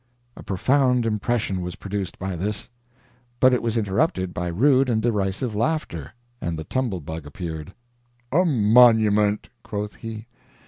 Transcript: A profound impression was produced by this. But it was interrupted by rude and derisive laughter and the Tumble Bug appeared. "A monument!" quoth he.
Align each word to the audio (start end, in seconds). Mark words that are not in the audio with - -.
A 0.35 0.41
profound 0.41 1.05
impression 1.05 1.61
was 1.61 1.75
produced 1.75 2.17
by 2.17 2.35
this. 2.35 2.69
But 3.39 3.53
it 3.53 3.61
was 3.61 3.77
interrupted 3.77 4.33
by 4.33 4.47
rude 4.47 4.89
and 4.89 4.99
derisive 4.99 5.53
laughter 5.53 6.13
and 6.41 6.57
the 6.57 6.63
Tumble 6.63 7.01
Bug 7.01 7.27
appeared. 7.27 7.75
"A 8.31 8.43
monument!" 8.43 9.49
quoth 9.61 9.97
he. 9.97 10.25